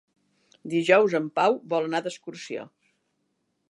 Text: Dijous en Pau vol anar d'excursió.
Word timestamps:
Dijous 0.73 1.17
en 1.21 1.29
Pau 1.41 1.59
vol 1.75 1.89
anar 1.91 2.05
d'excursió. 2.09 2.69